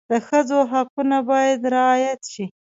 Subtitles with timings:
[0.09, 2.45] د ښځو حقونه باید رعایت شي.